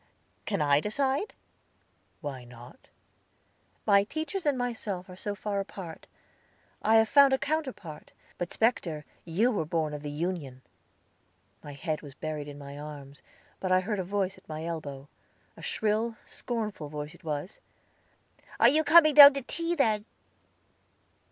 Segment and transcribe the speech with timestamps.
[0.47, 1.35] "Can I decide?"
[2.21, 2.87] "Why not?"
[3.85, 6.07] "My teachers and myself are so far apart!
[6.81, 10.63] I have found a counterpart; but, specter, you were born of the union."
[11.63, 13.21] My head was buried in my arms;
[13.59, 15.07] but I heard a voice at my elbow
[15.55, 17.59] a shrill, scornful voice it was.
[18.59, 20.05] "Are you coming down to tea, then?"